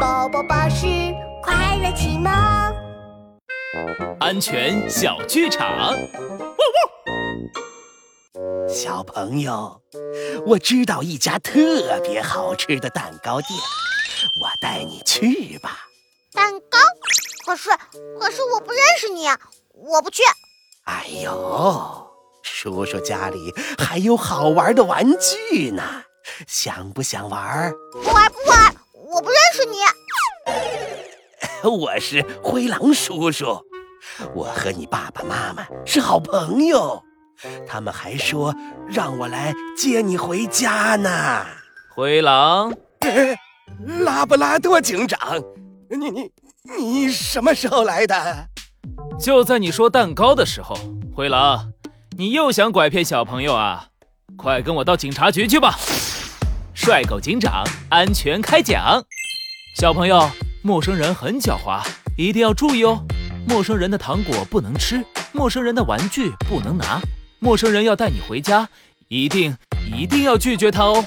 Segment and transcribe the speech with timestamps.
[0.00, 0.86] 宝宝巴士
[1.42, 2.32] 快乐启蒙，
[4.18, 5.94] 安全小剧场。
[8.66, 9.82] 小朋友，
[10.46, 13.50] 我知道一家特别好吃的蛋糕店，
[14.40, 15.80] 我带你去吧。
[16.32, 16.78] 蛋糕？
[17.44, 17.68] 可是，
[18.18, 19.26] 可是我不认识你，
[19.74, 20.22] 我不去。
[20.84, 22.10] 哎呦，
[22.42, 25.82] 叔叔家里还有好玩的玩具呢，
[26.46, 27.70] 想不想玩？
[27.92, 28.74] 不玩不玩，
[29.12, 29.59] 我不认识你。
[31.64, 33.60] 我是灰狼叔叔，
[34.34, 37.02] 我和你爸爸妈妈是好朋友，
[37.66, 38.54] 他们还说
[38.88, 41.44] 让我来接你回家呢。
[41.94, 42.72] 灰狼，
[44.04, 45.18] 拉布拉多警长，
[45.90, 46.30] 你你
[46.78, 48.48] 你什么时候来的？
[49.18, 50.76] 就在你说蛋糕的时候。
[51.14, 51.72] 灰狼，
[52.16, 53.88] 你又想拐骗小朋友啊？
[54.36, 55.78] 快跟我到警察局去吧！
[56.72, 59.02] 帅狗警长，安全开讲。
[59.76, 60.30] 小朋友，
[60.62, 61.82] 陌生人很狡猾，
[62.18, 63.02] 一定要注意哦。
[63.48, 67.00] 陌生人的糖果不能吃，陌生人的玩具不能拿，
[67.38, 68.68] 陌生人要带你回家，
[69.08, 69.56] 一定
[69.90, 71.02] 一定要拒绝他哦。